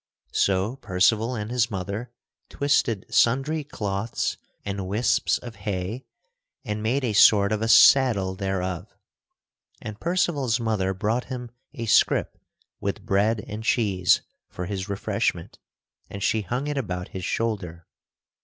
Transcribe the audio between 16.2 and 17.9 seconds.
she hung it about his shoulder.